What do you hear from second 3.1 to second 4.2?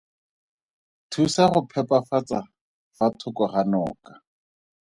thoko ga noka.